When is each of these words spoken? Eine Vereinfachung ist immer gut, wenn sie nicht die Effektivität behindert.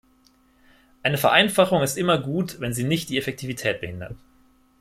Eine 1.03 1.19
Vereinfachung 1.19 1.83
ist 1.83 1.95
immer 1.95 2.17
gut, 2.17 2.59
wenn 2.59 2.73
sie 2.73 2.83
nicht 2.85 3.09
die 3.09 3.19
Effektivität 3.19 3.81
behindert. 3.81 4.15